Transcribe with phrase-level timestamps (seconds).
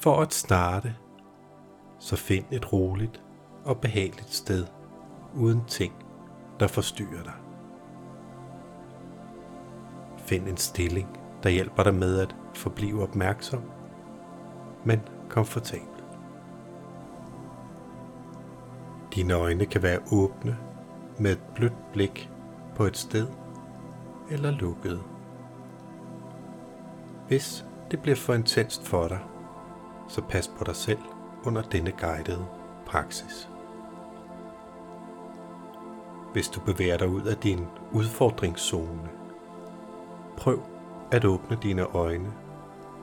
[0.00, 0.96] For at starte,
[1.98, 3.22] så find et roligt
[3.64, 4.66] og behageligt sted
[5.36, 5.92] uden ting,
[6.60, 7.32] der forstyrrer dig.
[10.18, 11.08] Find en stilling,
[11.42, 13.62] der hjælper dig med at forblive opmærksom,
[14.84, 16.04] men komfortabel.
[19.14, 20.58] Dine øjne kan være åbne
[21.18, 22.30] med et blødt blik
[22.74, 23.26] på et sted
[24.30, 25.02] eller lukkede.
[27.28, 29.20] Hvis det bliver for intenst for dig,
[30.10, 30.98] så pas på dig selv
[31.44, 32.46] under denne guidede
[32.86, 33.48] praksis.
[36.32, 39.08] Hvis du bevæger dig ud af din udfordringszone,
[40.36, 40.62] prøv
[41.10, 42.32] at åbne dine øjne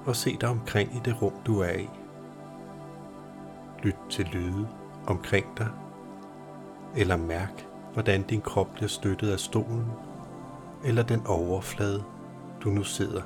[0.06, 1.90] og se dig omkring i det rum, du er i.
[3.84, 4.68] Lyt til lyde
[5.08, 5.70] omkring dig,
[6.96, 9.86] eller mærk, hvordan din krop bliver støttet af stolen,
[10.84, 12.04] eller den overflade,
[12.64, 13.22] du nu sidder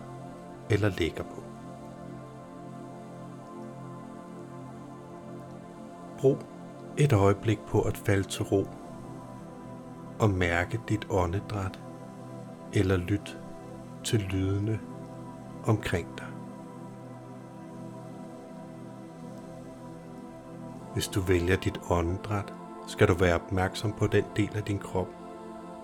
[0.70, 1.51] eller ligger på.
[6.22, 6.38] Brug
[6.98, 8.68] et øjeblik på at falde til ro
[10.20, 11.80] og mærke dit åndedræt
[12.74, 13.40] eller lyt
[14.04, 14.80] til lydene
[15.66, 16.28] omkring dig.
[20.94, 22.54] Hvis du vælger dit åndedræt,
[22.88, 25.08] skal du være opmærksom på den del af din krop,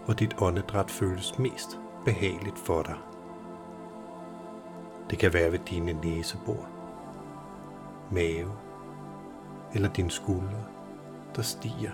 [0.06, 2.98] hvor dit åndedræt føles mest behageligt for dig.
[5.10, 6.68] Det kan være ved dine næsebor,
[8.12, 8.67] mave
[9.74, 10.64] eller dine skuldre,
[11.36, 11.92] der stiger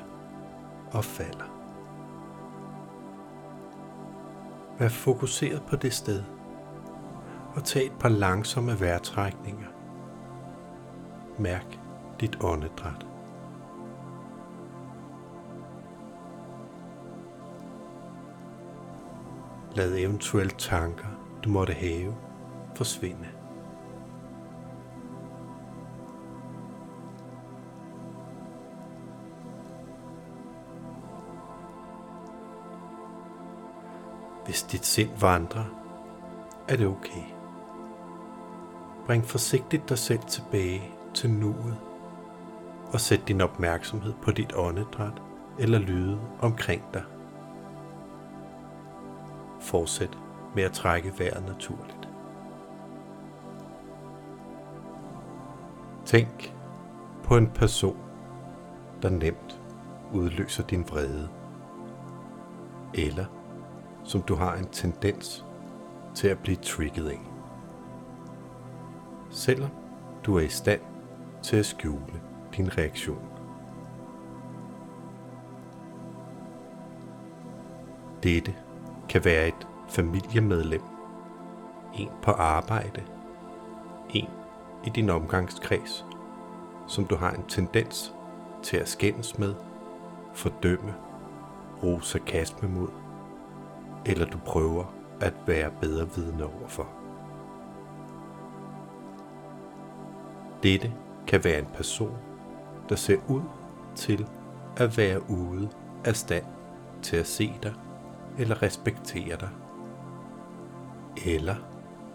[0.91, 1.53] og falder.
[4.79, 6.23] Vær fokuseret på det sted
[7.55, 9.67] og tag et par langsomme vejrtrækninger.
[11.39, 11.79] Mærk
[12.19, 13.07] dit åndedræt.
[19.75, 21.07] Lad eventuelle tanker,
[21.43, 22.15] du måtte have,
[22.75, 23.27] forsvinde.
[34.53, 35.63] Hvis dit sind vandrer,
[36.67, 37.23] er det okay.
[39.05, 41.77] Bring forsigtigt dig selv tilbage til nuet
[42.91, 45.21] og sæt din opmærksomhed på dit åndedræt
[45.59, 47.03] eller lyde omkring dig.
[49.61, 50.17] Fortsæt
[50.55, 52.09] med at trække vejret naturligt.
[56.05, 56.53] Tænk
[57.23, 57.97] på en person,
[59.01, 59.61] der nemt
[60.11, 61.29] udløser din vrede,
[62.93, 63.25] eller
[64.03, 65.45] som du har en tendens
[66.15, 67.21] til at blive trigget af.
[69.29, 69.69] Selvom
[70.25, 70.81] du er i stand
[71.43, 72.21] til at skjule
[72.57, 73.29] din reaktion.
[78.23, 78.55] Dette
[79.09, 80.81] kan være et familiemedlem,
[81.93, 83.03] en på arbejde,
[84.09, 84.29] en
[84.85, 86.05] i din omgangskreds,
[86.87, 88.13] som du har en tendens
[88.63, 89.53] til at skændes med,
[90.33, 90.93] fordømme,
[91.79, 93.02] bruge sarkasme mod,
[94.05, 96.87] eller du prøver at være bedre vidne overfor.
[100.63, 100.93] Dette
[101.27, 102.17] kan være en person,
[102.89, 103.41] der ser ud
[103.95, 104.27] til
[104.77, 105.69] at være ude
[106.05, 106.45] af stand
[107.01, 107.73] til at se dig
[108.37, 109.49] eller respektere dig,
[111.25, 111.55] eller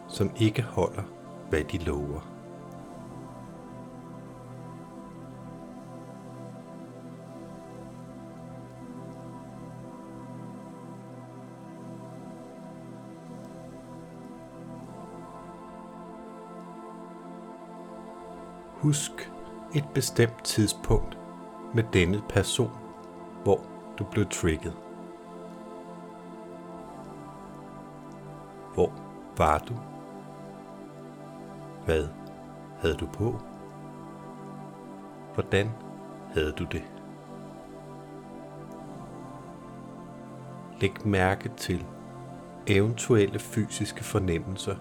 [0.08, 1.02] som ikke holder,
[1.50, 2.37] hvad de lover.
[18.88, 19.32] Husk
[19.74, 21.18] et bestemt tidspunkt
[21.74, 22.70] med denne person,
[23.42, 23.60] hvor
[23.98, 24.76] du blev trigget.
[28.74, 28.92] Hvor
[29.36, 29.74] var du?
[31.84, 32.08] Hvad
[32.80, 33.38] havde du på?
[35.34, 35.70] Hvordan
[36.34, 36.84] havde du det?
[40.80, 41.86] Læg mærke til
[42.66, 44.76] eventuelle fysiske fornemmelser,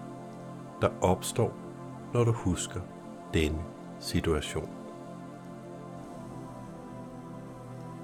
[0.80, 1.52] der opstår,
[2.12, 2.80] når du husker
[3.34, 4.68] denne situation.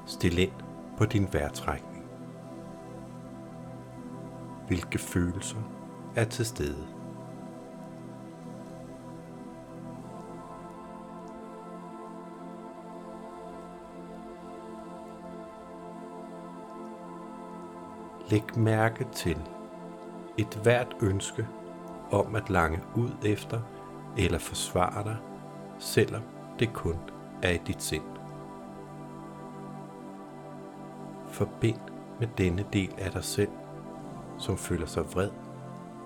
[0.07, 0.53] Stil ind
[0.99, 2.05] på din vejrtrækning.
[4.67, 5.59] Hvilke følelser
[6.17, 6.87] er til stede?
[18.31, 19.39] Læg mærke til
[20.39, 21.49] et hvert ønske
[22.11, 23.61] om at lange ud efter
[24.17, 25.17] eller forsvare dig
[25.79, 26.23] selvom
[26.59, 26.97] det kun
[27.43, 28.03] er i dit sind.
[31.29, 31.81] Forbind
[32.21, 33.51] med denne del af dig selv,
[34.39, 35.31] som føler sig vred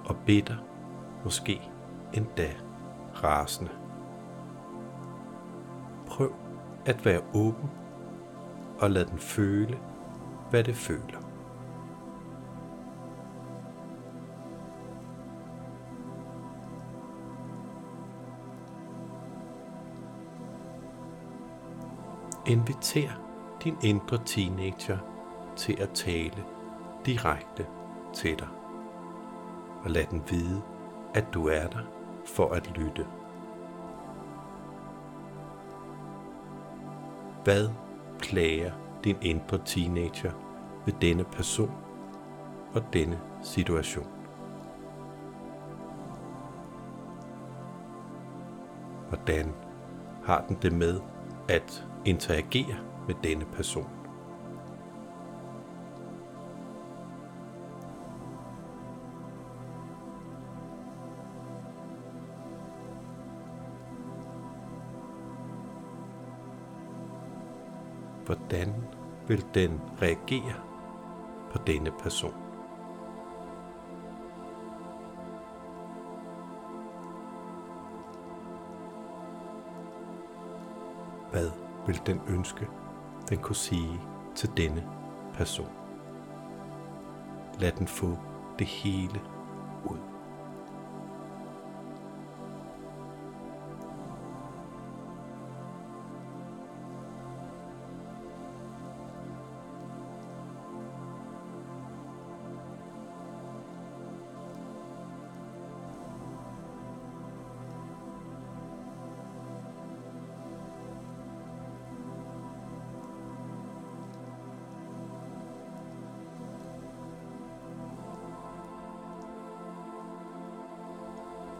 [0.05, 0.57] og bitter,
[1.25, 1.71] måske
[2.13, 2.49] endda
[3.25, 3.71] rasende.
[6.07, 6.33] Prøv
[6.87, 7.71] at være åben
[8.81, 9.79] og lad den føle,
[10.51, 11.18] hvad det føler.
[22.49, 23.11] Inviter
[23.65, 24.99] din indre teenager
[25.57, 26.45] til at tale
[27.07, 27.67] direkte
[28.15, 28.49] til dig.
[29.85, 30.63] Og lad den vide,
[31.15, 31.83] at du er der
[32.27, 33.07] for at lytte.
[37.45, 37.69] Hvad
[38.19, 38.73] plager
[39.05, 40.33] din indre teenager
[40.87, 41.73] ved denne person
[42.75, 44.07] og denne situation?
[49.09, 49.55] Hvordan
[50.25, 51.01] har den det med
[51.49, 53.99] at interagere med denne person?
[68.29, 68.75] hvordan
[69.29, 70.55] vil den reagere
[71.51, 72.35] på denne person?
[81.31, 81.51] Hvad
[81.89, 82.67] vil den ønske,
[83.29, 84.01] den kunne sige
[84.35, 84.85] til denne
[85.35, 85.71] person?
[87.59, 88.17] Lad den få
[88.59, 89.21] det hele
[89.85, 89.99] ud.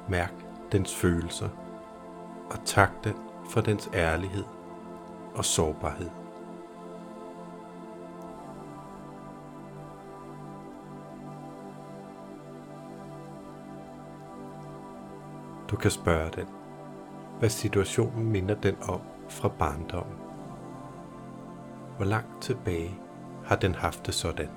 [0.09, 0.33] Mærk
[0.73, 1.49] dens følelser
[2.51, 3.15] og tak den
[3.51, 4.45] for dens ærlighed
[5.35, 6.11] og sårbarhed.
[15.71, 16.47] Du kan spørge den,
[17.39, 20.17] hvad situationen minder den om fra barndommen.
[21.97, 23.01] Hvor langt tilbage
[23.45, 24.49] har den haft det sådan?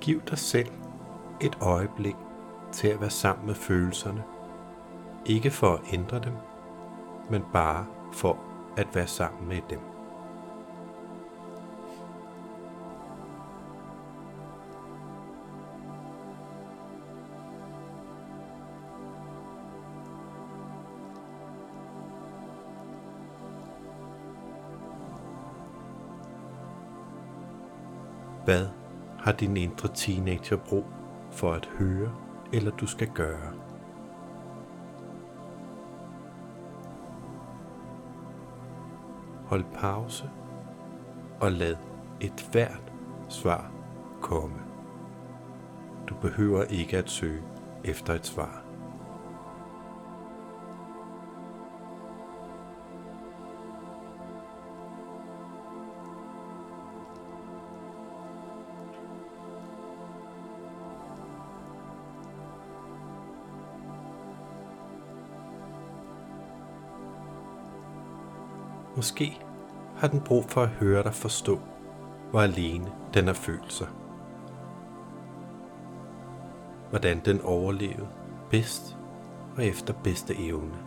[0.00, 0.68] Giv dig selv
[1.40, 2.16] et øjeblik
[2.72, 4.22] til at være sammen med følelserne.
[5.26, 6.32] Ikke for at ændre dem,
[7.30, 8.38] men bare for
[8.76, 9.80] at være sammen med dem.
[28.44, 28.79] Hvad
[29.20, 30.84] har din indre teenager brug
[31.30, 32.12] for at høre,
[32.52, 33.52] eller du skal gøre.
[39.44, 40.30] Hold pause
[41.40, 41.76] og lad
[42.20, 42.92] et hvert
[43.28, 43.70] svar
[44.20, 44.56] komme.
[46.08, 47.42] Du behøver ikke at søge
[47.84, 48.59] efter et svar.
[68.96, 69.40] Måske
[69.96, 71.60] har den brug for at høre dig forstå,
[72.30, 73.86] hvor alene den har følt sig.
[76.90, 78.08] Hvordan den overlevede
[78.50, 78.96] bedst
[79.56, 80.78] og efter bedste evne.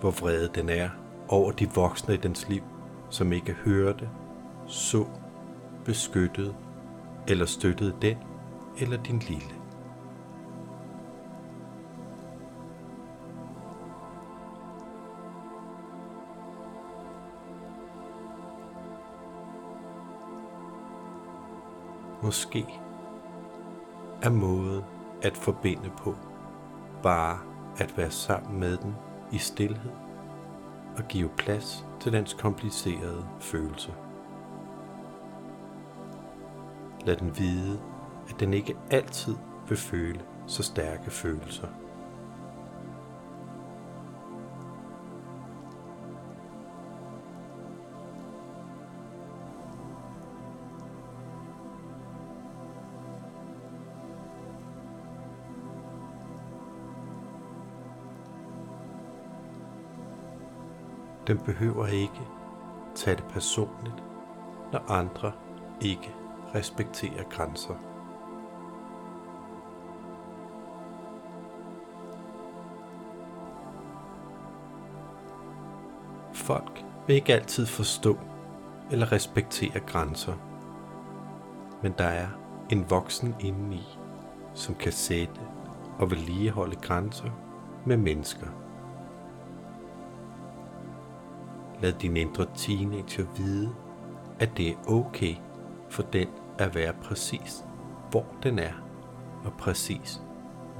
[0.00, 0.88] Hvor vred den er
[1.28, 2.62] over de voksne i dens liv,
[3.10, 4.10] som ikke hørte,
[4.66, 5.04] så,
[5.84, 6.54] beskyttede
[7.28, 8.16] eller støttede den
[8.78, 9.65] eller din lille.
[22.26, 22.66] Måske
[24.22, 24.84] er måden
[25.22, 26.14] at forbinde på
[27.02, 27.38] bare
[27.78, 28.94] at være sammen med den
[29.32, 29.90] i stillhed
[30.96, 33.94] og give plads til dens komplicerede følelse.
[37.04, 37.80] Lad den vide,
[38.28, 39.36] at den ikke altid
[39.68, 41.68] vil føle så stærke følelser.
[61.26, 62.20] Den behøver ikke
[62.94, 64.02] tage det personligt,
[64.72, 65.32] når andre
[65.80, 66.14] ikke
[66.54, 67.74] respekterer grænser.
[76.32, 78.18] Folk vil ikke altid forstå
[78.90, 80.34] eller respektere grænser,
[81.82, 82.28] men der er
[82.70, 83.98] en voksen indeni,
[84.54, 85.40] som kan sætte
[85.98, 87.30] og vedligeholde grænser
[87.86, 88.65] med mennesker.
[91.80, 93.74] Lad din indre teenager vide,
[94.40, 95.34] at det er okay
[95.88, 96.28] for den
[96.58, 97.64] at være præcis,
[98.10, 98.72] hvor den er,
[99.44, 100.22] og præcis,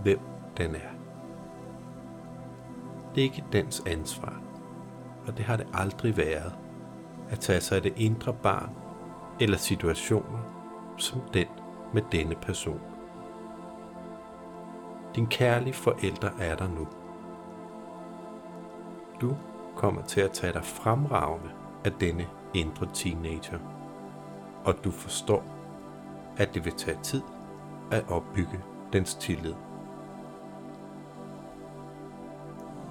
[0.02, 0.20] hvem
[0.56, 0.90] den er.
[3.14, 4.40] Det er ikke dens ansvar,
[5.26, 6.52] og det har det aldrig været,
[7.28, 8.70] at tage sig af det indre barn
[9.40, 10.56] eller situationer
[10.96, 11.46] som den
[11.94, 12.80] med denne person.
[15.16, 16.88] Din kærlige forældre er der nu.
[19.20, 19.36] Du
[19.76, 21.50] kommer til at tage dig fremragende
[21.85, 23.59] af denne indre teenager,
[24.64, 25.45] og du forstår,
[26.37, 27.23] at det vil tage tid
[27.90, 28.61] at opbygge
[28.92, 29.54] dens tillid.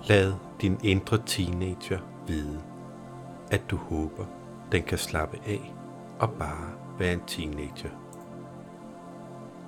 [0.08, 2.62] Lad din indre teenager vide,
[3.52, 4.26] at du håber,
[4.72, 5.74] den kan slappe af
[6.20, 7.90] og bare være en teenager.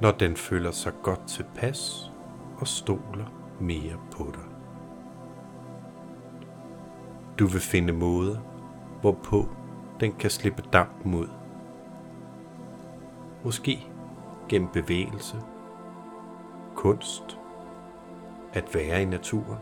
[0.01, 2.11] Når den føler sig godt tilpas
[2.59, 3.25] og stoler
[3.59, 4.46] mere på dig.
[7.39, 8.37] Du vil finde måder,
[9.01, 9.45] hvorpå
[9.99, 11.27] den kan slippe dampen ud.
[13.43, 13.87] Måske
[14.49, 15.37] gennem bevægelse,
[16.75, 17.37] kunst,
[18.53, 19.59] at være i naturen,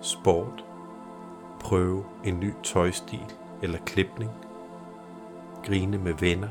[0.00, 0.64] sport,
[1.60, 3.32] prøve en ny tøjstil
[3.62, 4.30] eller klipning,
[5.64, 6.48] grine med venner,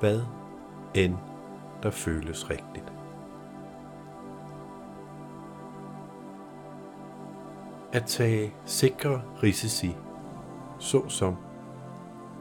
[0.00, 0.20] hvad
[0.94, 1.16] end
[1.82, 2.93] der føles rigtigt.
[7.94, 9.96] At tage sikre risici,
[10.78, 11.36] såsom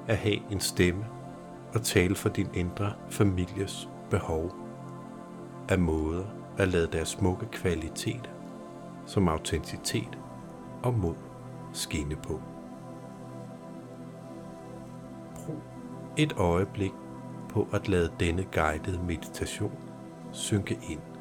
[0.08, 1.06] at have en stemme
[1.74, 4.52] og tale for din indre families behov,
[5.70, 6.26] er måder
[6.58, 8.30] at lade deres smukke kvalitet
[9.06, 10.18] som autenticitet
[10.84, 11.16] og mod
[11.74, 12.42] skinne på.
[15.36, 15.62] Brug
[16.18, 16.94] et øjeblik
[17.50, 19.78] på at lade denne guidede meditation
[20.32, 21.13] synke ind.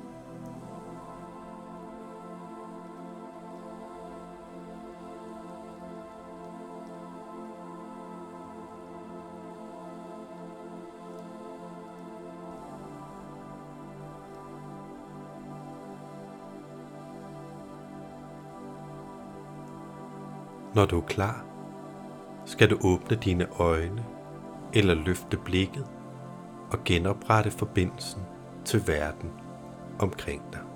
[20.75, 21.45] Når du er klar,
[22.45, 24.05] skal du åbne dine øjne
[24.73, 25.87] eller løfte blikket
[26.71, 28.23] og genoprette forbindelsen
[28.64, 29.31] til verden
[29.99, 30.72] omkring dig.